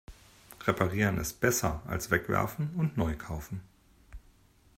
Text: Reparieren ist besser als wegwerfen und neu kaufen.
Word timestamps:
Reparieren 0.65 1.19
ist 1.19 1.41
besser 1.41 1.83
als 1.85 2.09
wegwerfen 2.09 2.71
und 2.73 2.97
neu 2.97 3.15
kaufen. 3.15 3.61